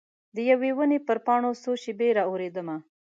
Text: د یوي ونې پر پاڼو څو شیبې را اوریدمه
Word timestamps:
د 0.35 0.37
یوي 0.51 0.71
ونې 0.77 0.99
پر 1.07 1.17
پاڼو 1.25 1.51
څو 1.63 1.71
شیبې 1.83 2.09
را 2.17 2.23
اوریدمه 2.29 2.77